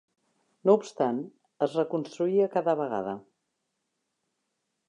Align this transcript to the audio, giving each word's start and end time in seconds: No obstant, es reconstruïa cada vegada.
No 0.69 0.73
obstant, 0.79 1.19
es 1.67 1.77
reconstruïa 1.81 2.49
cada 2.57 2.77
vegada. 2.83 3.17